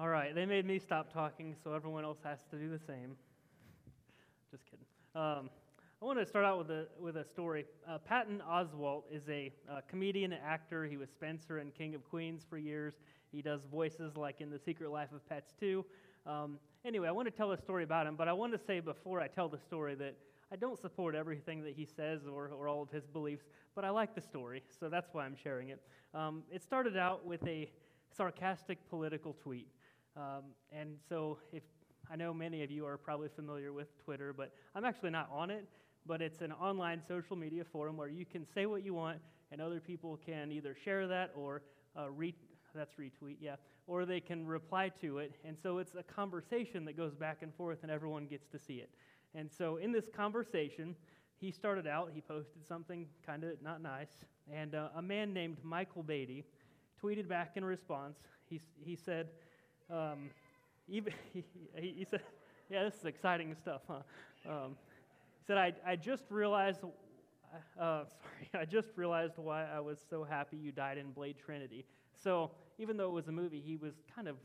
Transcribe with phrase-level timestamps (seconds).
[0.00, 3.16] All right, they made me stop talking, so everyone else has to do the same.
[4.50, 4.86] Just kidding.
[5.14, 5.50] Um,
[6.00, 7.66] I want to start out with a, with a story.
[7.86, 10.86] Uh, Patton Oswalt is a uh, comedian and actor.
[10.86, 12.94] He was Spencer and King of Queens for years.
[13.30, 15.84] He does voices like in The Secret Life of Pets too.
[16.26, 18.80] Um, anyway, I want to tell a story about him, but I want to say
[18.80, 20.14] before I tell the story that
[20.50, 23.90] I don't support everything that he says or, or all of his beliefs, but I
[23.90, 25.82] like the story, so that's why I'm sharing it.
[26.14, 27.70] Um, it started out with a
[28.16, 29.68] sarcastic political tweet.
[30.20, 31.62] Um, and so, if
[32.10, 35.50] I know many of you are probably familiar with Twitter, but I'm actually not on
[35.50, 35.64] it.
[36.06, 39.18] But it's an online social media forum where you can say what you want,
[39.52, 41.62] and other people can either share that or
[41.98, 42.34] uh, re-
[42.74, 45.34] that's retweet, yeah, or they can reply to it.
[45.44, 48.74] And so it's a conversation that goes back and forth, and everyone gets to see
[48.74, 48.90] it.
[49.34, 50.96] And so in this conversation,
[51.38, 55.58] he started out, he posted something kind of not nice, and uh, a man named
[55.62, 56.44] Michael Beatty
[57.02, 58.18] tweeted back in response.
[58.48, 59.28] He, he said,
[59.90, 60.30] um,
[60.88, 61.44] even, he,
[61.76, 62.22] he, said,
[62.70, 64.00] yeah, this is exciting stuff, huh?
[64.48, 64.76] Um,
[65.38, 66.88] he said, I, I just realized, uh,
[67.78, 68.04] sorry,
[68.54, 71.84] I just realized why I was so happy you died in Blade Trinity.
[72.22, 74.36] So even though it was a movie, he was kind of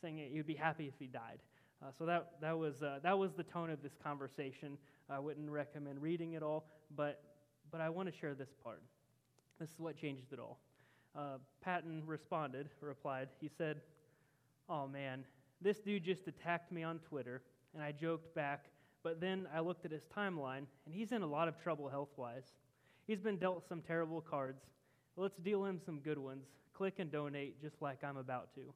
[0.00, 1.38] saying he'd be happy if he died.
[1.82, 4.78] Uh, so that, that, was, uh, that was the tone of this conversation.
[5.10, 6.64] I wouldn't recommend reading it all,
[6.96, 7.20] but,
[7.70, 8.82] but I want to share this part.
[9.58, 10.58] This is what changed it all.
[11.16, 13.80] Uh, Patton responded, replied, he said,
[14.68, 15.24] Oh man,
[15.60, 17.42] this dude just attacked me on Twitter,
[17.74, 18.66] and I joked back,
[19.02, 22.10] but then I looked at his timeline, and he's in a lot of trouble health
[22.16, 22.52] wise.
[23.06, 24.62] He's been dealt some terrible cards.
[25.16, 26.46] Let's deal him some good ones.
[26.74, 28.72] Click and donate just like I'm about to.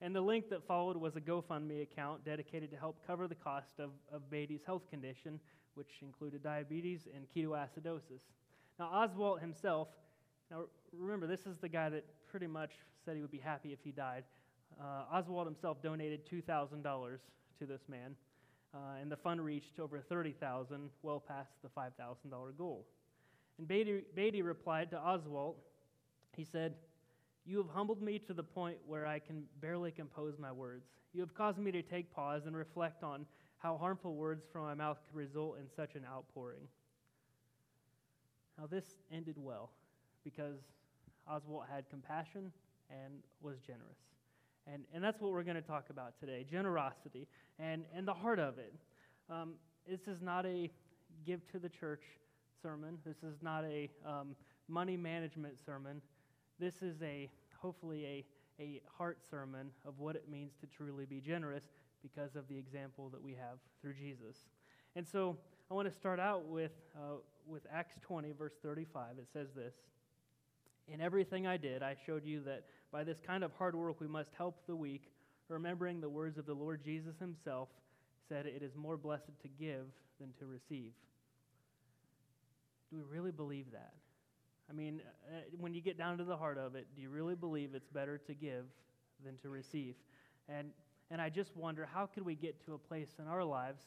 [0.00, 3.78] And the link that followed was a GoFundMe account dedicated to help cover the cost
[3.78, 5.40] of, of Beatty's health condition,
[5.74, 8.22] which included diabetes and ketoacidosis.
[8.78, 9.88] Now, Oswalt himself,
[10.50, 12.72] now remember, this is the guy that pretty much
[13.04, 14.24] said he would be happy if he died.
[14.80, 17.18] Uh, Oswalt himself donated $2,000
[17.58, 18.14] to this man,
[18.74, 22.86] uh, and the fund reached over 30,000, well past the $5,000 goal.
[23.58, 25.54] And Beatty, Beatty replied to Oswalt,
[26.36, 26.74] he said,
[27.46, 30.84] You have humbled me to the point where I can barely compose my words.
[31.14, 33.24] You have caused me to take pause and reflect on
[33.58, 36.68] how harmful words from my mouth could result in such an outpouring.
[38.58, 39.70] Now, this ended well
[40.24, 40.58] because
[41.30, 42.52] Oswalt had compassion
[42.90, 43.98] and was generous.
[44.72, 47.28] And, and that's what we're going to talk about today generosity
[47.58, 48.74] and, and the heart of it.
[49.30, 49.54] Um,
[49.88, 50.70] this is not a
[51.24, 52.02] give to the church
[52.62, 54.34] sermon, this is not a um,
[54.68, 56.00] money management sermon.
[56.58, 58.24] This is a hopefully
[58.58, 61.64] a, a heart sermon of what it means to truly be generous
[62.02, 64.36] because of the example that we have through Jesus.
[64.94, 65.36] And so
[65.70, 67.16] I want to start out with, uh,
[67.46, 69.18] with Acts 20, verse 35.
[69.18, 69.74] It says this
[70.88, 74.06] In everything I did, I showed you that by this kind of hard work, we
[74.06, 75.10] must help the weak,
[75.48, 77.68] remembering the words of the Lord Jesus himself
[78.28, 79.86] said, It is more blessed to give
[80.20, 80.92] than to receive.
[82.90, 83.94] Do we really believe that?
[84.70, 87.34] I mean, uh, when you get down to the heart of it, do you really
[87.34, 88.64] believe it's better to give
[89.24, 89.94] than to receive?
[90.48, 90.70] And,
[91.10, 93.82] and I just wonder, how could we get to a place in our lives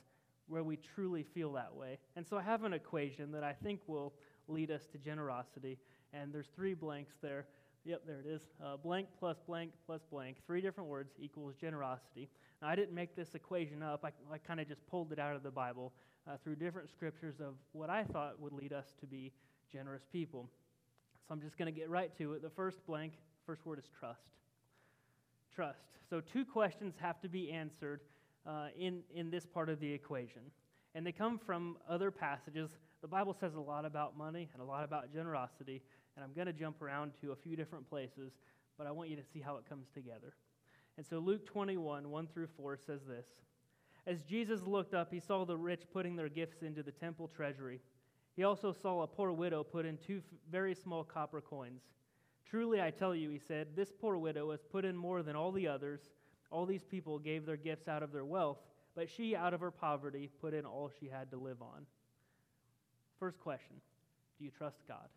[0.48, 1.98] where we truly feel that way?
[2.16, 4.14] And so I have an equation that I think will
[4.48, 5.78] lead us to generosity.
[6.14, 7.46] And there's three blanks there.
[7.86, 8.42] Yep, there it is.
[8.64, 10.38] Uh, blank plus blank plus blank.
[10.46, 12.29] Three different words equals generosity.
[12.61, 14.03] Now, I didn't make this equation up.
[14.03, 15.94] I, I kind of just pulled it out of the Bible
[16.28, 19.32] uh, through different scriptures of what I thought would lead us to be
[19.72, 20.50] generous people.
[21.28, 22.41] So I'm just going to get right to it.
[22.41, 23.14] The first blank,
[23.46, 24.20] first word is trust.
[25.53, 25.79] Trust.
[26.09, 28.02] So, two questions have to be answered
[28.46, 30.41] uh, in, in this part of the equation.
[30.96, 32.72] And they come from other passages.
[33.02, 35.82] The Bible says a lot about money and a lot about generosity
[36.16, 38.34] and I'm going to jump around to a few different places,
[38.78, 40.34] but I want you to see how it comes together.
[40.97, 43.26] And so Luke 21, 1 through 4 says this
[44.06, 47.79] As Jesus looked up, he saw the rich putting their gifts into the temple treasury.
[48.35, 50.22] He also saw a poor widow put in two
[50.52, 51.82] very small copper coins.
[52.50, 55.52] Truly, I tell you, he said, this poor widow has put in more than all
[55.52, 56.00] the others.
[56.52, 58.58] All these people gave their gifts out of their wealth,
[58.96, 61.85] but she, out of her poverty, put in all she had to live on.
[63.20, 63.76] First question
[64.38, 65.08] Do you trust God?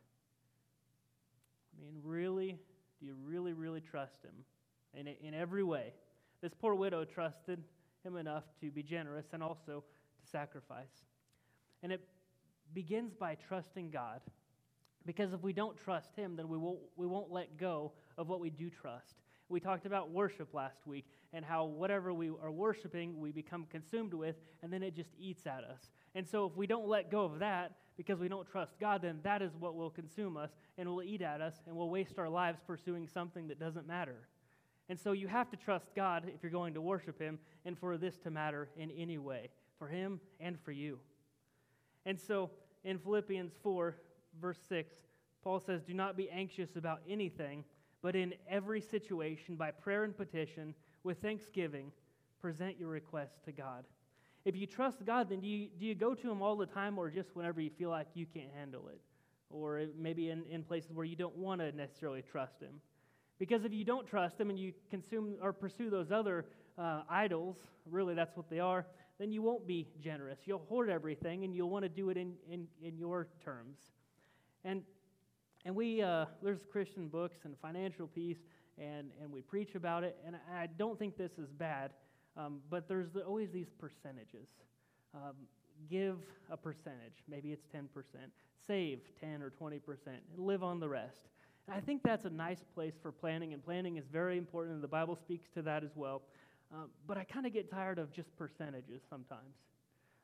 [1.76, 2.58] I mean, really,
[3.00, 4.44] do you really, really trust him
[4.94, 5.92] in, in every way?
[6.40, 7.62] This poor widow trusted
[8.04, 9.84] him enough to be generous and also
[10.20, 11.04] to sacrifice.
[11.82, 12.00] And it
[12.74, 14.20] begins by trusting God.
[15.04, 18.40] Because if we don't trust him, then we won't, we won't let go of what
[18.40, 19.16] we do trust.
[19.48, 24.14] We talked about worship last week and how whatever we are worshiping, we become consumed
[24.14, 25.90] with, and then it just eats at us.
[26.14, 29.20] And so if we don't let go of that, because we don't trust God, then
[29.22, 32.28] that is what will consume us and will eat at us and will waste our
[32.28, 34.28] lives pursuing something that doesn't matter.
[34.88, 37.96] And so you have to trust God if you're going to worship Him and for
[37.96, 40.98] this to matter in any way, for Him and for you.
[42.04, 42.50] And so
[42.84, 43.96] in Philippians 4,
[44.40, 44.94] verse 6,
[45.42, 47.64] Paul says, Do not be anxious about anything,
[48.02, 50.74] but in every situation, by prayer and petition,
[51.04, 51.92] with thanksgiving,
[52.40, 53.84] present your requests to God.
[54.44, 56.98] If you trust God, then do you, do you go to Him all the time
[56.98, 59.00] or just whenever you feel like you can't handle it?
[59.50, 62.80] Or maybe in, in places where you don't want to necessarily trust Him?
[63.38, 66.46] Because if you don't trust Him and you consume or pursue those other
[66.78, 67.56] uh, idols,
[67.90, 68.86] really that's what they are,
[69.18, 70.40] then you won't be generous.
[70.44, 73.78] You'll hoard everything and you'll want to do it in, in, in your terms.
[74.64, 74.82] And,
[75.64, 78.38] and we, uh, there's Christian books and financial peace,
[78.78, 81.92] and, and we preach about it, and I don't think this is bad.
[82.36, 84.48] Um, but there's the, always these percentages.
[85.14, 85.34] Um,
[85.90, 86.18] give
[86.50, 87.86] a percentage, maybe it's 10%.
[88.66, 91.28] Save 10 or 20%, and live on the rest.
[91.66, 94.82] And I think that's a nice place for planning, and planning is very important, and
[94.82, 96.22] the Bible speaks to that as well.
[96.72, 99.56] Um, but I kind of get tired of just percentages sometimes.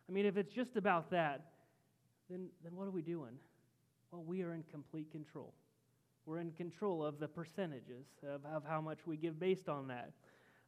[0.08, 1.52] I mean, if it's just about that,
[2.30, 3.38] then, then what are we doing?
[4.10, 5.52] Well, we are in complete control.
[6.24, 10.12] We're in control of the percentages of, of how much we give based on that.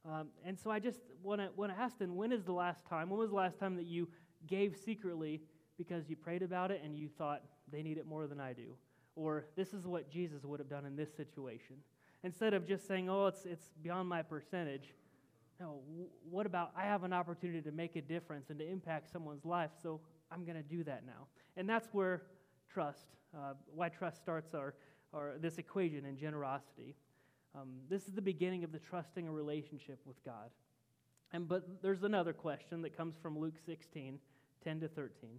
[0.03, 3.09] Um, and so I just want to ask then, when is the last time?
[3.09, 4.07] When was the last time that you
[4.47, 5.41] gave secretly
[5.77, 8.75] because you prayed about it and you thought they need it more than I do,
[9.15, 11.75] or this is what Jesus would have done in this situation?
[12.23, 14.93] Instead of just saying, "Oh, it's it's beyond my percentage."
[15.59, 15.79] No,
[16.27, 19.69] what about I have an opportunity to make a difference and to impact someone's life,
[19.81, 20.01] so
[20.31, 21.27] I'm going to do that now.
[21.55, 22.23] And that's where
[22.71, 23.05] trust,
[23.35, 24.73] uh, why trust starts our,
[25.13, 26.95] our this equation in generosity.
[27.53, 30.49] Um, this is the beginning of the trusting a relationship with God.
[31.33, 34.19] And but there's another question that comes from Luke 16,
[34.63, 35.29] 10 to 13.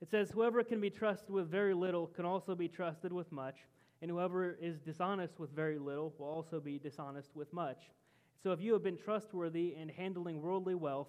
[0.00, 3.56] It says, Whoever can be trusted with very little can also be trusted with much,
[4.02, 7.90] and whoever is dishonest with very little will also be dishonest with much.
[8.42, 11.08] So if you have been trustworthy in handling worldly wealth,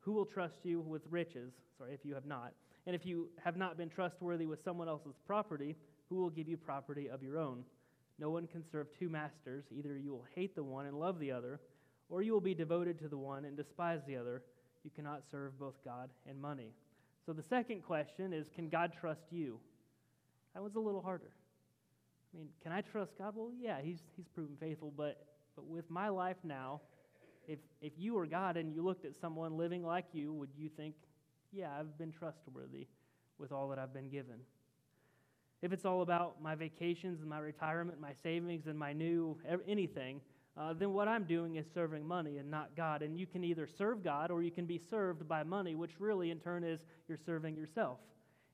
[0.00, 1.52] who will trust you with riches?
[1.76, 2.52] Sorry, if you have not.
[2.86, 5.76] And if you have not been trustworthy with someone else's property,
[6.08, 7.64] who will give you property of your own?
[8.18, 9.64] No one can serve two masters.
[9.70, 11.60] Either you will hate the one and love the other,
[12.08, 14.42] or you will be devoted to the one and despise the other.
[14.84, 16.72] You cannot serve both God and money.
[17.24, 19.58] So the second question is Can God trust you?
[20.54, 21.32] That one's a little harder.
[22.32, 23.34] I mean, can I trust God?
[23.36, 26.80] Well, yeah, He's, he's proven faithful, but, but with my life now,
[27.46, 30.68] if, if you were God and you looked at someone living like you, would you
[30.68, 30.94] think,
[31.52, 32.86] yeah, I've been trustworthy
[33.38, 34.36] with all that I've been given?
[35.62, 39.36] If it's all about my vacations and my retirement, my savings and my new
[39.66, 40.20] anything,
[40.58, 43.02] uh, then what I'm doing is serving money and not God.
[43.02, 46.30] And you can either serve God or you can be served by money, which really
[46.30, 47.98] in turn is you're serving yourself.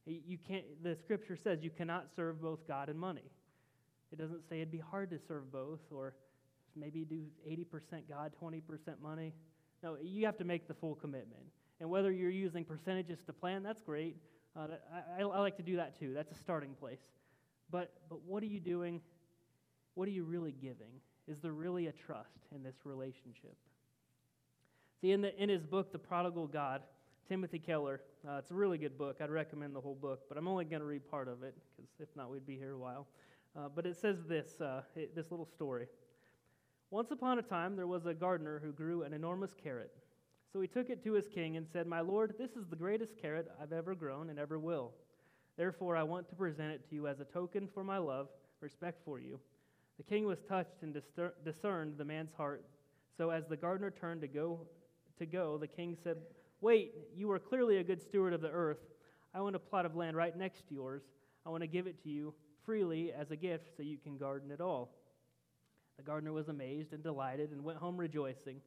[0.04, 3.30] You can't, the scripture says you cannot serve both God and money.
[4.10, 6.14] It doesn't say it'd be hard to serve both or
[6.74, 8.62] maybe do 80% God, 20%
[9.00, 9.32] money.
[9.82, 11.42] No, you have to make the full commitment.
[11.80, 14.16] And whether you're using percentages to plan, that's great.
[14.56, 14.66] Uh,
[15.18, 16.12] I, I like to do that too.
[16.14, 17.00] That's a starting place.
[17.70, 19.00] But, but what are you doing?
[19.94, 21.00] What are you really giving?
[21.26, 23.56] Is there really a trust in this relationship?
[25.00, 26.82] See, in, the, in his book, The Prodigal God,
[27.28, 29.16] Timothy Keller, uh, it's a really good book.
[29.20, 31.90] I'd recommend the whole book, but I'm only going to read part of it because
[31.98, 33.06] if not, we'd be here a while.
[33.56, 35.86] Uh, but it says this, uh, it, this little story.
[36.90, 39.94] Once upon a time, there was a gardener who grew an enormous carrot.
[40.52, 43.16] So he took it to his king and said, My lord, this is the greatest
[43.20, 44.92] carrot I've ever grown and ever will.
[45.56, 48.28] Therefore, I want to present it to you as a token for my love,
[48.60, 49.40] respect for you.
[49.96, 50.96] The king was touched and
[51.44, 52.64] discerned the man's heart.
[53.16, 54.60] So as the gardener turned to go,
[55.18, 56.16] to go, the king said,
[56.60, 58.78] Wait, you are clearly a good steward of the earth.
[59.34, 61.02] I want a plot of land right next to yours.
[61.46, 64.50] I want to give it to you freely as a gift so you can garden
[64.50, 64.90] it all.
[65.96, 68.60] The gardener was amazed and delighted and went home rejoicing.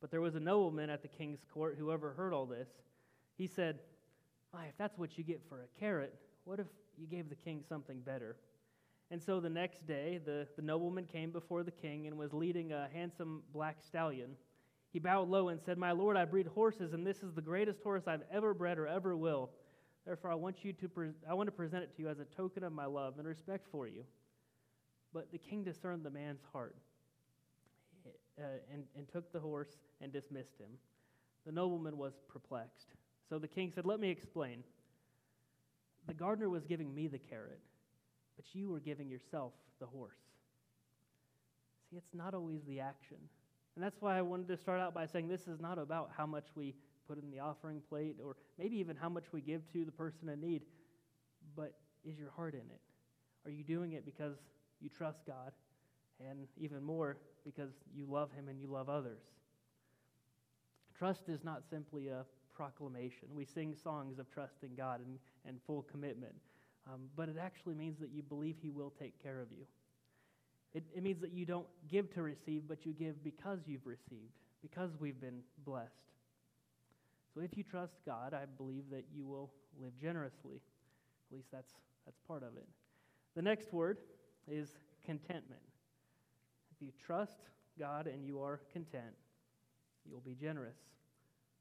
[0.00, 2.68] But there was a nobleman at the king's court who overheard all this.
[3.36, 3.80] He said,
[4.50, 6.14] Why, if that's what you get for a carrot,
[6.44, 6.66] what if
[6.96, 8.36] you gave the king something better?
[9.10, 12.72] And so the next day, the, the nobleman came before the king and was leading
[12.72, 14.30] a handsome black stallion.
[14.92, 17.82] He bowed low and said, My lord, I breed horses, and this is the greatest
[17.82, 19.50] horse I've ever bred or ever will.
[20.06, 22.24] Therefore, I want, you to pre- I want to present it to you as a
[22.24, 24.04] token of my love and respect for you.
[25.12, 26.76] But the king discerned the man's heart
[28.40, 30.70] uh, and, and took the horse and dismissed him.
[31.46, 32.88] The nobleman was perplexed.
[33.28, 34.64] So the king said, Let me explain.
[36.06, 37.60] The gardener was giving me the carrot,
[38.36, 40.18] but you were giving yourself the horse.
[41.90, 43.18] See, it's not always the action.
[43.76, 46.26] And that's why I wanted to start out by saying this is not about how
[46.26, 46.74] much we
[47.06, 50.28] put in the offering plate or maybe even how much we give to the person
[50.28, 50.62] in need,
[51.56, 52.80] but is your heart in it?
[53.44, 54.36] Are you doing it because
[54.80, 55.52] you trust God
[56.28, 59.22] and even more because you love Him and you love others.
[60.98, 62.24] Trust is not simply a
[62.54, 63.28] proclamation.
[63.34, 66.34] We sing songs of trust in God and, and full commitment,
[66.86, 69.64] um, but it actually means that you believe He will take care of you.
[70.74, 74.34] It, it means that you don't give to receive, but you give because you've received,
[74.62, 75.88] because we've been blessed.
[77.34, 79.50] So if you trust God, I believe that you will
[79.80, 80.60] live generously.
[81.30, 81.72] At least that's,
[82.04, 82.66] that's part of it.
[83.34, 83.98] The next word
[84.48, 84.68] is
[85.04, 85.60] contentment.
[86.80, 87.40] If you trust
[87.78, 89.14] God and you are content,
[90.08, 90.78] you'll be generous.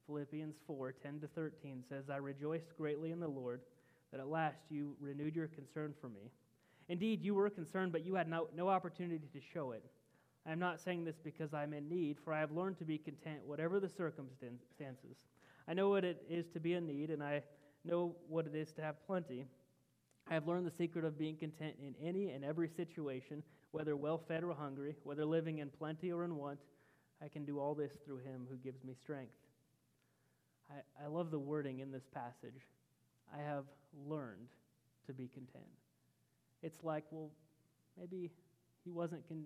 [0.05, 3.61] Philippians 4 10 to 13 says, I rejoiced greatly in the Lord
[4.11, 6.31] that at last you renewed your concern for me.
[6.88, 9.83] Indeed, you were concerned, but you had no, no opportunity to show it.
[10.47, 12.97] I am not saying this because I'm in need, for I have learned to be
[12.97, 15.17] content, whatever the circumstances.
[15.67, 17.43] I know what it is to be in need, and I
[17.83, 19.45] know what it is to have plenty.
[20.29, 24.17] I have learned the secret of being content in any and every situation, whether well
[24.17, 26.59] fed or hungry, whether living in plenty or in want.
[27.21, 29.33] I can do all this through him who gives me strength.
[30.71, 32.67] I, I love the wording in this passage.
[33.33, 33.65] I have
[34.07, 34.47] learned
[35.07, 35.65] to be content.
[36.63, 37.29] It's like, well,
[37.97, 38.31] maybe
[38.83, 39.45] he wasn't, con-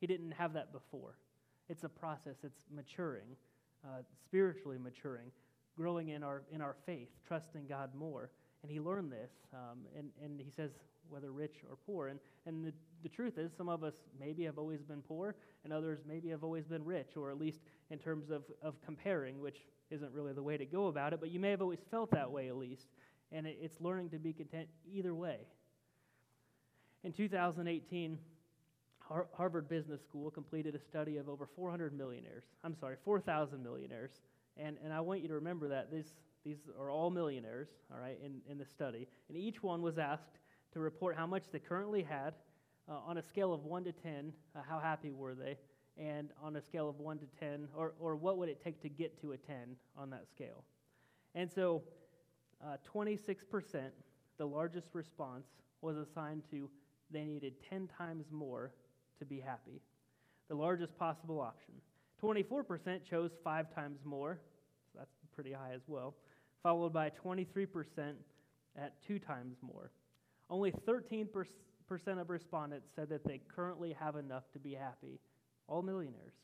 [0.00, 1.16] he didn't have that before.
[1.68, 3.36] It's a process, it's maturing,
[3.84, 5.30] uh, spiritually maturing,
[5.76, 8.30] growing in our, in our faith, trusting God more.
[8.62, 10.70] And he learned this, um, and, and he says,
[11.12, 12.08] whether rich or poor.
[12.08, 15.72] And, and the, the truth is, some of us maybe have always been poor, and
[15.72, 19.58] others maybe have always been rich, or at least in terms of, of comparing, which
[19.90, 22.30] isn't really the way to go about it, but you may have always felt that
[22.30, 22.88] way at least.
[23.30, 25.38] And it, it's learning to be content either way.
[27.04, 28.18] In 2018,
[29.00, 32.44] Har- Harvard Business School completed a study of over 400 millionaires.
[32.64, 34.10] I'm sorry, 4,000 millionaires.
[34.56, 36.14] And, and I want you to remember that these,
[36.44, 39.08] these are all millionaires, all right, in, in the study.
[39.28, 40.38] And each one was asked
[40.72, 42.34] to report how much they currently had
[42.88, 45.56] uh, on a scale of 1 to 10, uh, how happy were they,
[45.96, 48.88] and on a scale of 1 to 10, or, or what would it take to
[48.88, 50.64] get to a 10 on that scale.
[51.34, 51.82] And so
[52.64, 53.36] uh, 26%,
[54.38, 55.46] the largest response,
[55.80, 56.70] was assigned to
[57.10, 58.72] they needed 10 times more
[59.18, 59.82] to be happy.
[60.48, 61.74] The largest possible option.
[62.22, 64.38] 24% chose five times more,
[64.92, 66.14] so that's pretty high as well,
[66.62, 67.66] followed by 23%
[68.76, 69.90] at two times more.
[70.52, 71.26] Only 13%
[72.20, 75.18] of respondents said that they currently have enough to be happy,
[75.66, 76.34] all millionaires.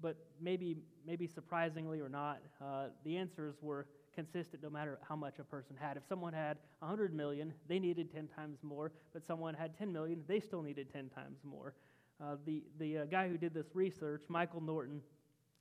[0.00, 5.38] But maybe, maybe surprisingly or not, uh, the answers were consistent no matter how much
[5.38, 5.96] a person had.
[5.96, 10.24] If someone had 100 million, they needed 10 times more, but someone had 10 million,
[10.26, 11.74] they still needed 10 times more.
[12.20, 15.00] Uh, the the uh, guy who did this research, Michael Norton,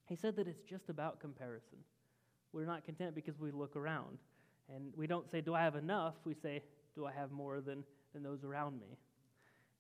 [0.10, 1.78] he said that it's just about comparison.
[2.52, 4.18] We're not content because we look around.
[4.74, 6.16] And we don't say, Do I have enough?
[6.26, 6.64] We say,
[6.96, 7.84] Do I have more than,
[8.14, 8.98] than those around me?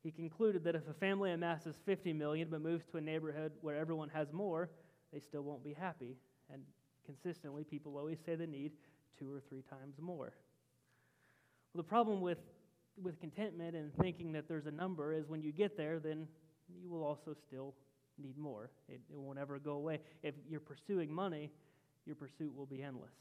[0.03, 3.77] He concluded that if a family amasses 50 million but moves to a neighborhood where
[3.77, 4.70] everyone has more,
[5.13, 6.18] they still won't be happy.
[6.51, 6.63] And
[7.06, 8.72] consistently, people always say they need
[9.20, 10.34] two or three times more.
[11.74, 12.39] Well, the problem with,
[13.01, 16.27] with contentment and thinking that there's a number is when you get there, then
[16.82, 17.75] you will also still
[18.18, 18.72] need more.
[18.89, 20.00] It, it won't ever go away.
[20.24, 21.51] If you're pursuing money,
[22.06, 23.13] your pursuit will be endless.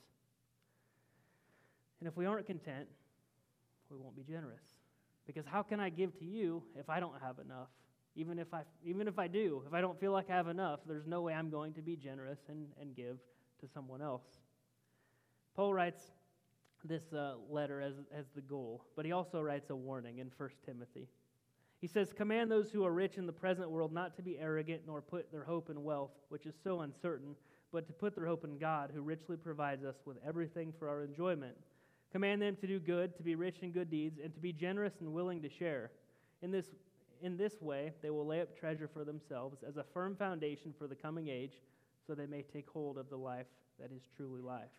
[2.00, 2.88] And if we aren't content,
[3.90, 4.62] we won't be generous.
[5.26, 7.68] Because how can I give to you if I don't have enough?
[8.16, 10.80] Even if I, even if I do, if I don't feel like I have enough,
[10.86, 13.18] there's no way I'm going to be generous and, and give
[13.60, 14.24] to someone else.
[15.54, 16.00] Paul writes
[16.84, 20.48] this uh, letter as, as the goal, but he also writes a warning in 1
[20.64, 21.08] Timothy.
[21.80, 24.82] He says, Command those who are rich in the present world not to be arrogant
[24.86, 27.34] nor put their hope in wealth, which is so uncertain,
[27.72, 31.02] but to put their hope in God, who richly provides us with everything for our
[31.02, 31.56] enjoyment.
[32.12, 34.94] Command them to do good, to be rich in good deeds, and to be generous
[35.00, 35.90] and willing to share.
[36.42, 36.66] In this,
[37.22, 40.86] in this way, they will lay up treasure for themselves as a firm foundation for
[40.86, 41.60] the coming age,
[42.06, 43.46] so they may take hold of the life
[43.78, 44.70] that is truly life.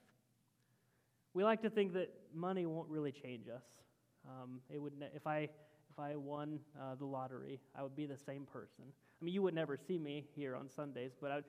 [1.33, 3.63] We like to think that money won't really change us.
[4.27, 5.47] Um, it would ne- if I
[5.89, 8.85] if I won uh, the lottery, I would be the same person.
[9.21, 11.39] I mean, you would never see me here on Sundays, but I,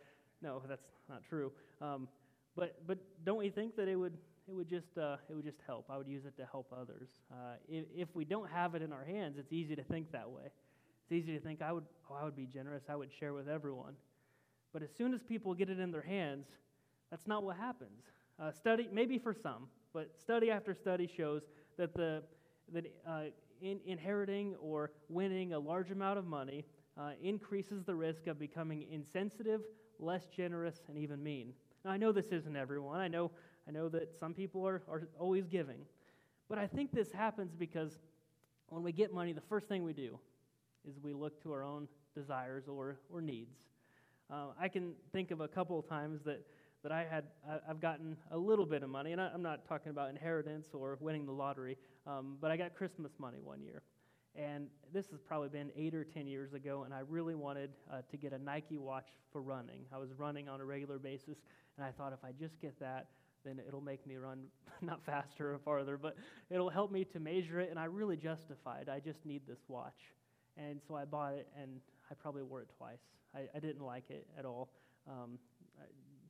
[0.41, 1.53] no, that's not true.
[1.81, 2.09] Um,
[2.57, 4.17] but but don't we think that it would
[4.49, 5.87] it would just uh, it would just help?
[5.91, 7.09] I would use it to help others.
[7.31, 10.31] Uh, if, if we don't have it in our hands, it's easy to think that
[10.31, 10.51] way.
[11.05, 12.85] It's easy to think I would oh I would be generous.
[12.89, 13.95] I would share with everyone.
[14.73, 16.47] But as soon as people get it in their hands,
[17.11, 18.03] that's not what happens.
[18.41, 21.43] Uh, study maybe for some, but study after study shows
[21.77, 22.23] that the
[22.73, 23.25] that uh,
[23.61, 26.65] in inheriting or winning a large amount of money
[26.99, 29.63] uh, increases the risk of becoming insensitive,
[29.99, 31.53] less generous, and even mean.
[31.85, 33.01] Now, I know this isn't everyone.
[33.01, 33.31] I know,
[33.69, 35.87] I know that some people are, are always giving.
[36.49, 37.99] But I think this happens because
[38.69, 40.19] when we get money, the first thing we do
[40.89, 43.57] is we look to our own desires or, or needs.
[44.31, 46.45] Uh, I can think of a couple of times that,
[46.83, 49.67] that I had, I, have gotten a little bit of money, and I, am not
[49.67, 51.77] talking about inheritance or winning the lottery,
[52.07, 53.83] um, but I got Christmas money one year.
[54.35, 58.01] And this has probably been eight or ten years ago, and I really wanted uh,
[58.11, 59.85] to get a Nike watch for running.
[59.93, 61.37] I was running on a regular basis,
[61.77, 63.09] and I thought if I just get that,
[63.45, 64.45] then it'll make me run
[64.83, 66.17] not faster or farther, but
[66.51, 68.89] it'll help me to measure it, and I really justified.
[68.89, 70.13] I just need this watch.
[70.57, 71.81] And so I bought it, and
[72.11, 73.01] I probably wore it twice.
[73.35, 74.71] I, I didn't like it at all.
[75.09, 75.39] Um,
[75.81, 75.85] I,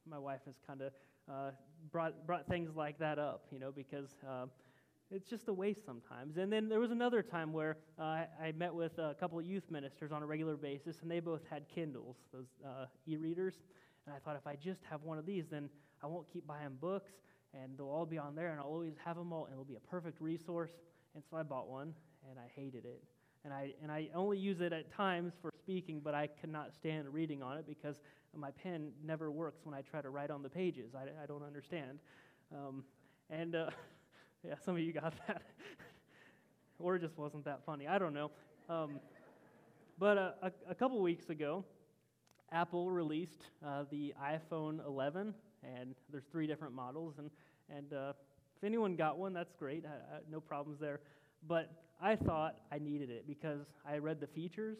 [0.09, 0.92] my wife has kind of
[1.28, 1.50] uh,
[1.90, 4.11] brought, brought things like that up, you know, because.
[4.28, 4.47] Uh,
[5.14, 6.38] it's just a waste sometimes.
[6.38, 9.71] And then there was another time where uh, I met with a couple of youth
[9.71, 13.54] ministers on a regular basis, and they both had Kindles, those uh, e readers.
[14.07, 15.69] And I thought if I just have one of these, then
[16.03, 17.13] I won't keep buying books,
[17.55, 19.77] and they'll all be on there, and I'll always have them all, and it'll be
[19.77, 20.73] a perfect resource.
[21.15, 21.95] And so I bought one,
[22.29, 23.03] and I hated it.
[23.45, 27.09] And I, and I only use it at times for speaking, but I cannot stand
[27.13, 27.97] reading on it because
[28.37, 30.95] my pen never works when I try to write on the pages.
[30.95, 31.99] I, I don't understand.
[32.53, 32.85] Um,
[33.31, 33.71] and uh,
[34.45, 35.43] Yeah, some of you got that.
[36.81, 37.87] or it just wasn't that funny.
[37.87, 38.31] I don't know.
[38.69, 38.99] Um,
[39.99, 41.65] but uh, a, a, couple weeks ago,
[42.53, 47.15] Apple released uh, the iPhone 11, and there's three different models.
[47.19, 47.31] And,
[47.75, 48.12] and uh,
[48.57, 49.85] if anyone got one, that's great.
[50.31, 51.01] no problems there.
[51.49, 54.77] But I thought I needed it because I read the features,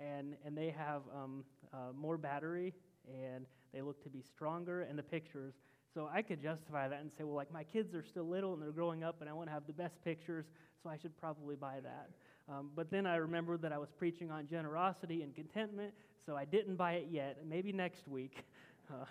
[0.00, 2.74] and, and they have um, uh, more battery,
[3.06, 5.54] and they look to be stronger, and the pictures
[5.94, 8.62] so I could justify that and say, well, like my kids are still little and
[8.62, 10.46] they're growing up and I want to have the best pictures,
[10.82, 12.10] so I should probably buy that.
[12.48, 15.92] Um, but then I remembered that I was preaching on generosity and contentment,
[16.24, 17.38] so I didn't buy it yet.
[17.48, 18.44] Maybe next week.
[18.92, 19.04] Uh,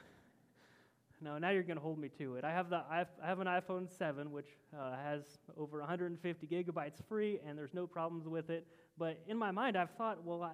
[1.22, 2.44] no, now you're going to hold me to it.
[2.44, 5.22] I have, the, I have an iPhone 7, which uh, has
[5.58, 8.67] over 150 gigabytes free, and there's no problems with it.
[8.98, 10.52] But in my mind, I've thought, well, I,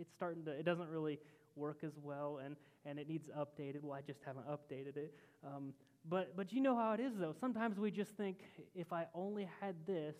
[0.00, 1.18] it's starting to, it doesn't really
[1.56, 3.82] work as well, and, and it needs updated.
[3.82, 5.14] Well, I just haven't updated it.
[5.44, 5.72] Um,
[6.08, 7.34] but, but you know how it is, though.
[7.38, 8.38] Sometimes we just think,
[8.74, 10.16] if I only had this,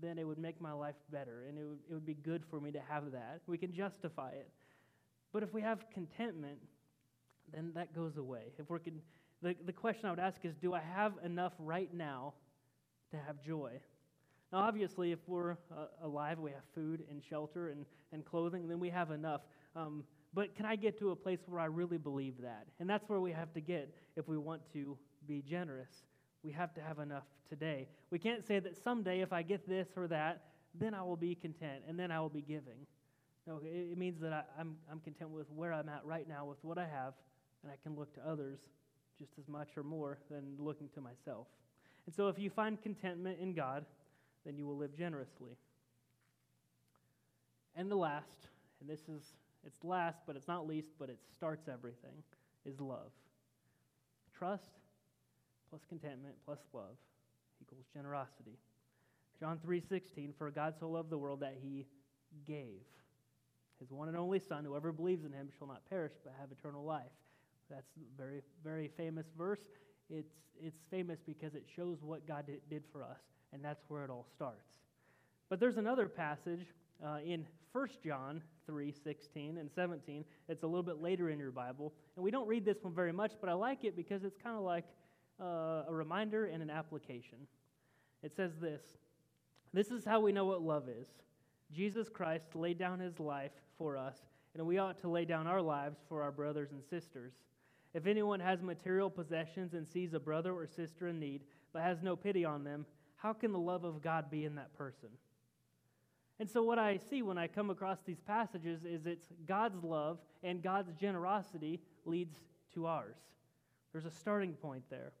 [0.00, 2.60] then it would make my life better, and it would, it would be good for
[2.60, 3.42] me to have that.
[3.46, 4.50] We can justify it.
[5.32, 6.58] But if we have contentment,
[7.52, 8.52] then that goes away.
[8.58, 9.02] If we're con-
[9.42, 12.34] the, the question I would ask is, do I have enough right now
[13.10, 13.78] to have joy?
[14.52, 18.80] Now, obviously, if we're uh, alive, we have food and shelter and, and clothing, then
[18.80, 19.42] we have enough.
[19.76, 20.04] Um,
[20.34, 22.66] but can I get to a place where I really believe that?
[22.80, 26.02] And that's where we have to get if we want to be generous.
[26.42, 27.88] We have to have enough today.
[28.10, 30.42] We can't say that someday if I get this or that,
[30.74, 32.86] then I will be content and then I will be giving.
[33.46, 36.46] No, it means that I, am I'm, I'm content with where I'm at right now
[36.46, 37.12] with what I have,
[37.62, 38.58] and I can look to others
[39.18, 41.46] just as much or more than looking to myself.
[42.06, 43.84] And so if you find contentment in God,
[44.44, 45.56] then you will live generously.
[47.76, 48.48] And the last,
[48.80, 49.34] and this is
[49.66, 52.22] it's last, but it's not least, but it starts everything,
[52.64, 53.10] is love.
[54.36, 54.64] Trust
[55.70, 56.96] plus contentment plus love
[57.60, 58.58] equals generosity.
[59.40, 61.86] John 3:16 for God so loved the world that he
[62.44, 62.82] gave
[63.80, 66.84] his one and only son whoever believes in him shall not perish but have eternal
[66.84, 67.12] life.
[67.70, 69.68] That's a very very famous verse.
[70.10, 73.20] It's it's famous because it shows what God did, did for us
[73.52, 74.70] and that's where it all starts.
[75.48, 76.66] But there's another passage
[77.02, 80.24] uh, in 1 John 3 16 and 17.
[80.48, 81.92] It's a little bit later in your Bible.
[82.16, 84.56] And we don't read this one very much, but I like it because it's kind
[84.56, 84.84] of like
[85.40, 87.38] uh, a reminder and an application.
[88.22, 88.82] It says this
[89.72, 91.08] This is how we know what love is.
[91.72, 94.18] Jesus Christ laid down his life for us,
[94.54, 97.32] and we ought to lay down our lives for our brothers and sisters.
[97.92, 102.02] If anyone has material possessions and sees a brother or sister in need, but has
[102.02, 105.08] no pity on them, how can the love of God be in that person?
[106.40, 110.18] And so, what I see when I come across these passages is it's God's love
[110.42, 112.36] and God's generosity leads
[112.74, 113.16] to ours.
[113.92, 115.12] There's a starting point there.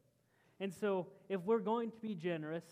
[0.58, 2.64] And so, if we're going to be generous,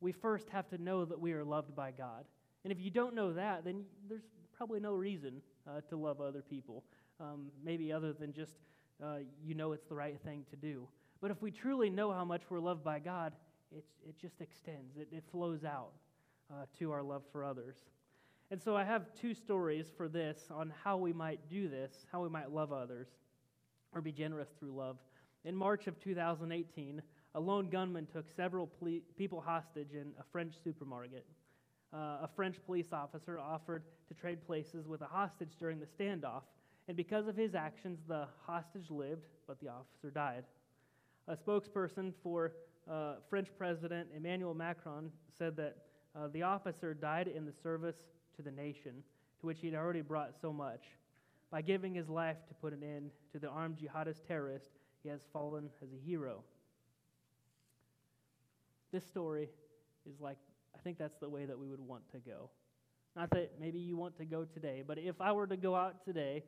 [0.00, 2.24] we first have to know that we are loved by God.
[2.64, 4.24] And if you don't know that, then there's
[4.56, 6.82] probably no reason uh, to love other people,
[7.20, 8.54] um, maybe other than just
[9.04, 10.88] uh, you know it's the right thing to do.
[11.20, 13.34] But if we truly know how much we're loved by God,
[13.74, 13.84] it
[14.20, 15.90] just extends, it, it flows out
[16.50, 17.76] uh, to our love for others.
[18.50, 22.22] And so I have two stories for this on how we might do this, how
[22.22, 23.08] we might love others
[23.92, 24.98] or be generous through love.
[25.44, 27.02] In March of 2018,
[27.34, 31.26] a lone gunman took several ple- people hostage in a French supermarket.
[31.92, 36.42] Uh, a French police officer offered to trade places with a hostage during the standoff,
[36.88, 40.44] and because of his actions, the hostage lived, but the officer died.
[41.28, 42.52] A spokesperson for
[42.90, 45.76] uh, French President Emmanuel Macron said that
[46.16, 47.96] uh, the officer died in the service
[48.36, 49.02] to the nation,
[49.40, 50.82] to which he had already brought so much.
[51.50, 54.70] By giving his life to put an end to the armed jihadist terrorist,
[55.02, 56.42] he has fallen as a hero.
[58.92, 59.48] This story
[60.08, 60.38] is like,
[60.74, 62.50] I think that's the way that we would want to go.
[63.14, 66.04] Not that maybe you want to go today, but if I were to go out
[66.04, 66.44] today,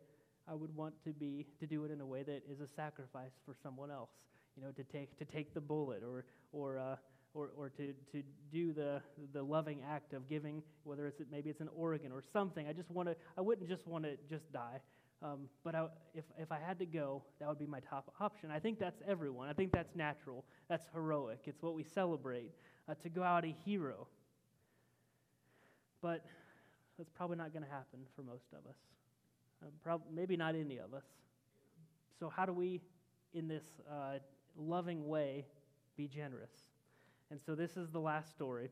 [0.47, 3.33] I would want to be to do it in a way that is a sacrifice
[3.45, 4.11] for someone else.
[4.57, 6.97] You know, to take to take the bullet or or uh,
[7.35, 9.01] or, or to, to do the,
[9.33, 12.67] the loving act of giving, whether it's maybe it's an organ or something.
[12.67, 14.81] I just want to, I wouldn't just want to just die.
[15.21, 18.51] Um, but I, if, if I had to go, that would be my top option.
[18.51, 19.49] I think that's everyone.
[19.49, 20.45] I think that's natural.
[20.69, 21.41] That's heroic.
[21.45, 22.53] It's what we celebrate
[22.89, 24.07] uh, to go out a hero.
[26.01, 26.25] But
[26.97, 28.77] that's probably not going to happen for most of us.
[29.61, 31.05] Uh, prob- maybe not any of us.
[32.21, 32.81] So, how do we,
[33.35, 34.19] in this uh,
[34.57, 35.47] loving way,
[35.97, 36.68] be generous?
[37.31, 38.71] And so this is the last story.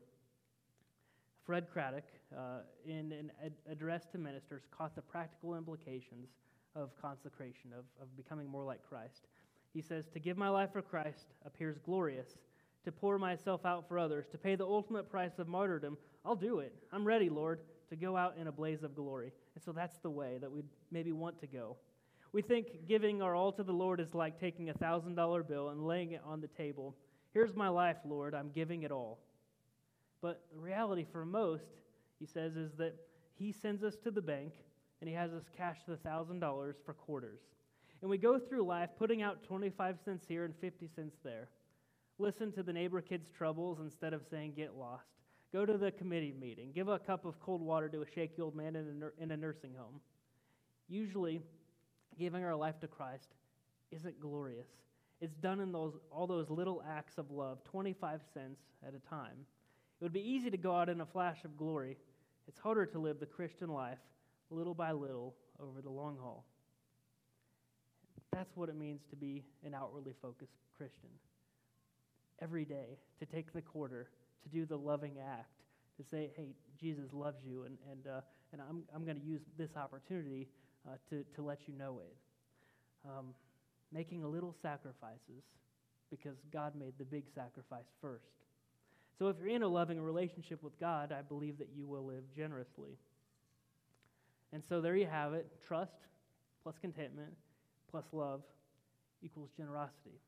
[1.45, 2.03] Fred Craddock,
[2.35, 6.29] uh, in an ad- address to ministers, caught the practical implications
[6.75, 9.27] of consecration, of, of becoming more like Christ.
[9.73, 12.37] He says, To give my life for Christ appears glorious.
[12.83, 16.59] To pour myself out for others, to pay the ultimate price of martyrdom, I'll do
[16.59, 16.73] it.
[16.93, 19.33] I'm ready, Lord, to go out in a blaze of glory.
[19.55, 21.75] And so that's the way that we maybe want to go.
[22.31, 25.85] We think giving our all to the Lord is like taking a $1,000 bill and
[25.85, 26.95] laying it on the table
[27.37, 28.33] Here's my life, Lord.
[28.33, 29.19] I'm giving it all.
[30.23, 31.69] But the reality for most,
[32.17, 32.95] he says, is that
[33.35, 34.53] he sends us to the bank
[34.99, 37.41] and he has us cash the $1,000 for quarters.
[38.01, 41.49] And we go through life putting out 25 cents here and 50 cents there.
[42.17, 45.05] Listen to the neighbor kid's troubles instead of saying, get lost.
[45.53, 46.71] Go to the committee meeting.
[46.73, 49.37] Give a cup of cold water to a shaky old man in a, in a
[49.37, 50.01] nursing home.
[50.89, 51.39] Usually,
[52.17, 53.35] giving our life to Christ
[53.91, 54.69] isn't glorious.
[55.19, 59.45] It's done in those, all those little acts of love, 25 cents at a time.
[59.99, 61.97] It would be easy to go out in a flash of glory.
[62.47, 63.97] It's harder to live the Christian life
[64.49, 66.45] little by little over the long haul.
[68.31, 71.09] That's what it means to be an outwardly focused Christian.
[72.39, 74.09] Every day, to take the quarter,
[74.43, 75.49] to do the loving act,
[75.97, 76.49] to say, hey,
[76.79, 78.21] Jesus loves you, and, and, uh,
[78.53, 80.47] and I'm, I'm going to use this opportunity
[80.87, 82.15] uh, to, to let you know it.
[83.03, 83.33] Um,
[83.91, 85.43] making a little sacrifices
[86.09, 88.25] because God made the big sacrifice first.
[89.17, 92.23] So if you're in a loving relationship with God, I believe that you will live
[92.35, 92.97] generously.
[94.53, 95.97] And so there you have it trust
[96.63, 97.33] plus contentment
[97.89, 98.41] plus love
[99.21, 100.19] equals generosity.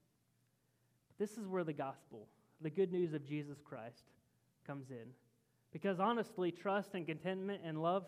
[1.17, 2.28] This is where the gospel,
[2.62, 4.04] the good news of Jesus Christ,
[4.65, 5.08] comes in.
[5.72, 8.06] Because honestly, trust and contentment and love,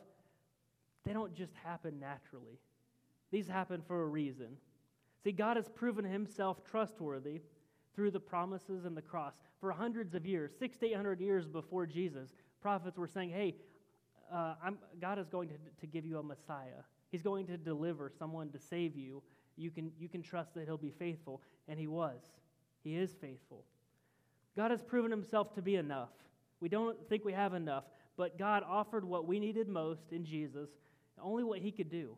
[1.06, 2.60] they don't just happen naturally.
[3.32, 4.58] These happen for a reason.
[5.24, 7.42] See, God has proven himself trustworthy
[7.96, 9.34] through the promises and the cross.
[9.60, 13.56] For hundreds of years, six to eight hundred years before Jesus, prophets were saying, hey,
[14.34, 14.56] uh,
[15.00, 16.84] God is going to, to give you a Messiah.
[17.12, 19.22] He's going to deliver someone to save you.
[19.58, 21.42] You can, you can trust that he'll be faithful.
[21.68, 22.22] And he was.
[22.84, 23.66] He is faithful.
[24.56, 26.10] God has proven himself to be enough.
[26.60, 27.84] We don't think we have enough,
[28.18, 30.70] but God offered what we needed most in Jesus,
[31.22, 32.16] only what he could do.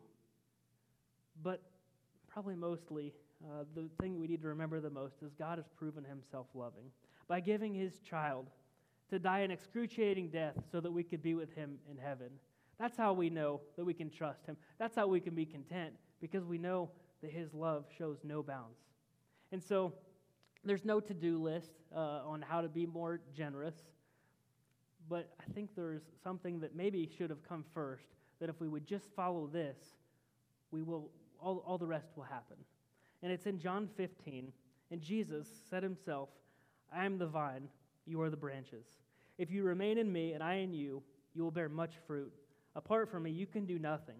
[1.42, 1.62] But
[2.34, 3.12] probably mostly
[3.44, 6.90] uh, the thing we need to remember the most is God has proven himself loving
[7.28, 8.48] by giving his child
[9.08, 12.30] to die an excruciating death so that we could be with him in heaven.
[12.76, 14.56] That's how we know that we can trust him.
[14.80, 16.90] That's how we can be content because we know
[17.22, 18.80] that his love shows no bounds.
[19.52, 19.92] And so
[20.64, 23.76] there's no to do list uh, on how to be more generous,
[25.08, 28.08] but I think there's something that maybe should have come first
[28.40, 29.76] that if we would just follow this,
[30.72, 31.10] we will
[31.44, 32.56] all, all the rest will happen.
[33.22, 34.52] And it's in John 15.
[34.90, 36.28] And Jesus said himself,
[36.92, 37.68] I am the vine,
[38.06, 38.86] you are the branches.
[39.38, 41.02] If you remain in me and I in you,
[41.34, 42.32] you will bear much fruit.
[42.76, 44.16] Apart from me, you can do nothing.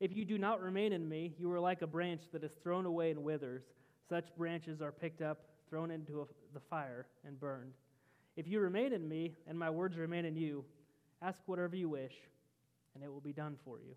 [0.00, 2.86] If you do not remain in me, you are like a branch that is thrown
[2.86, 3.62] away and withers.
[4.08, 7.72] Such branches are picked up, thrown into a, the fire, and burned.
[8.36, 10.64] If you remain in me and my words remain in you,
[11.22, 12.14] ask whatever you wish,
[12.94, 13.94] and it will be done for you.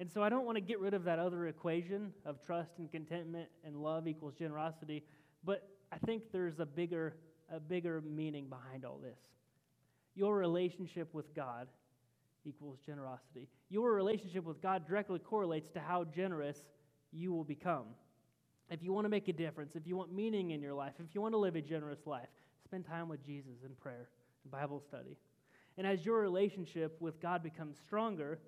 [0.00, 2.90] And so I don't want to get rid of that other equation of trust and
[2.90, 5.02] contentment and love equals generosity,
[5.44, 7.16] but I think there's a bigger,
[7.52, 9.18] a bigger meaning behind all this.
[10.14, 11.68] Your relationship with God
[12.44, 13.48] equals generosity.
[13.70, 16.58] Your relationship with God directly correlates to how generous
[17.12, 17.86] you will become.
[18.70, 21.14] If you want to make a difference, if you want meaning in your life, if
[21.14, 22.28] you want to live a generous life,
[22.64, 24.08] spend time with Jesus in prayer
[24.44, 25.16] and Bible study.
[25.76, 28.40] And as your relationship with God becomes stronger,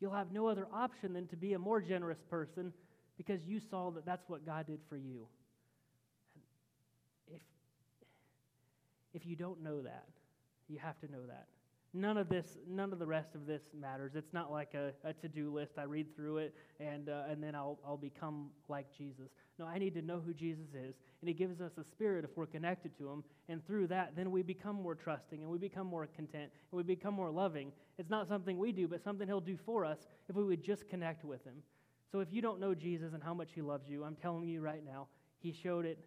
[0.00, 2.72] you'll have no other option than to be a more generous person
[3.16, 5.26] because you saw that that's what God did for you.
[7.28, 7.40] If,
[9.12, 10.08] if you don't know that,
[10.68, 11.46] you have to know that.
[11.92, 14.12] None of this, none of the rest of this matters.
[14.16, 15.74] It's not like a, a to-do list.
[15.78, 19.30] I read through it and uh, and then I'll I'll become like Jesus.
[19.58, 22.36] No, I need to know who Jesus is, and He gives us a spirit if
[22.36, 25.86] we're connected to Him, and through that, then we become more trusting and we become
[25.86, 27.70] more content and we become more loving.
[27.98, 30.88] It's not something we do, but something He'll do for us if we would just
[30.88, 31.54] connect with Him.
[32.10, 34.60] So if you don't know Jesus and how much He loves you, I'm telling you
[34.60, 35.06] right now,
[35.40, 35.98] He showed it.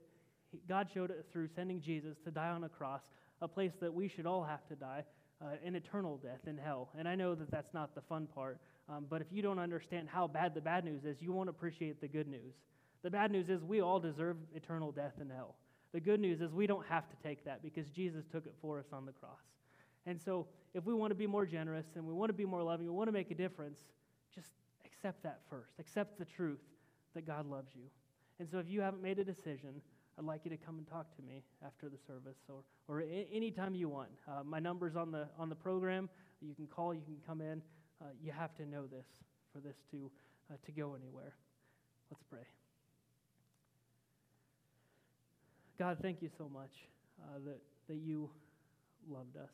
[0.67, 3.01] God showed it through sending Jesus to die on a cross,
[3.41, 5.03] a place that we should all have to die
[5.41, 6.89] uh, an eternal death in hell.
[6.97, 10.07] And I know that that's not the fun part, um, but if you don't understand
[10.12, 12.55] how bad the bad news is, you won't appreciate the good news.
[13.03, 15.55] The bad news is we all deserve eternal death in hell.
[15.93, 18.79] The good news is we don't have to take that because Jesus took it for
[18.79, 19.39] us on the cross.
[20.05, 22.63] And so, if we want to be more generous and we want to be more
[22.63, 23.79] loving, we want to make a difference,
[24.33, 24.49] just
[24.86, 25.73] accept that first.
[25.79, 26.62] Accept the truth
[27.13, 27.83] that God loves you.
[28.39, 29.81] And so, if you haven't made a decision,
[30.17, 33.75] I'd like you to come and talk to me after the service or, or anytime
[33.75, 34.10] you want.
[34.27, 36.10] Uh, my number's on the, on the program.
[36.41, 37.62] You can call, you can come in.
[38.01, 39.05] Uh, you have to know this
[39.53, 40.10] for this to,
[40.51, 41.36] uh, to go anywhere.
[42.10, 42.47] Let's pray.
[45.78, 46.72] God, thank you so much
[47.22, 48.30] uh, that, that you
[49.08, 49.52] loved us.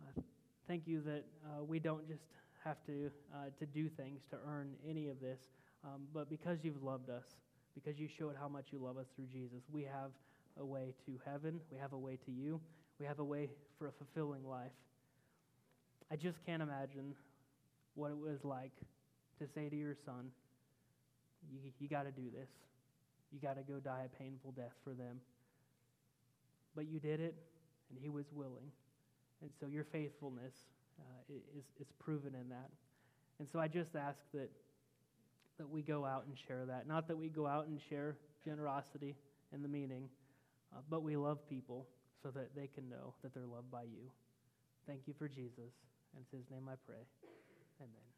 [0.00, 0.22] Uh,
[0.66, 2.22] thank you that uh, we don't just
[2.64, 3.10] have to,
[3.58, 5.38] to do things to earn any of this,
[5.84, 7.24] um, but because you've loved us,
[7.74, 9.62] because you showed how much you love us through Jesus.
[9.70, 10.10] We have
[10.58, 12.58] a way to heaven, we have a way to you,
[12.98, 14.72] we have a way for a fulfilling life.
[16.10, 17.14] I just can't imagine
[17.94, 18.72] what it was like
[19.38, 20.30] to say to your son,
[21.50, 22.48] You, you got to do this.
[23.32, 25.20] You got to go die a painful death for them.
[26.74, 27.34] But you did it,
[27.90, 28.70] and he was willing.
[29.42, 30.54] And so your faithfulness
[30.98, 32.70] uh, is, is proven in that.
[33.38, 34.50] And so I just ask that
[35.60, 36.88] that we go out and share that.
[36.88, 39.14] Not that we go out and share generosity
[39.52, 40.08] and the meaning,
[40.72, 41.86] uh, but we love people
[42.22, 44.10] so that they can know that they're loved by you.
[44.86, 45.74] Thank you for Jesus.
[46.16, 47.04] And it's his name I pray.
[47.78, 48.09] Amen.